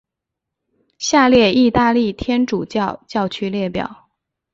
[0.97, 4.09] 下列意大利天主教教区列表。